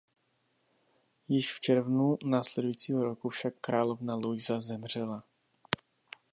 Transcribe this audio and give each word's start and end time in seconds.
Již 1.27 1.53
v 1.53 1.61
červnu 1.61 2.17
následujícího 2.23 3.03
roku 3.03 3.29
však 3.29 3.53
královna 3.61 4.15
Luisa 4.15 4.61
zemřela. 4.61 5.23